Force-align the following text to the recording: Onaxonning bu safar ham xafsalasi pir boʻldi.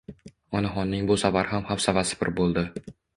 Onaxonning 0.59 1.03
bu 1.11 1.17
safar 1.23 1.49
ham 1.51 1.67
xafsalasi 1.67 2.17
pir 2.23 2.33
boʻldi. 2.41 2.65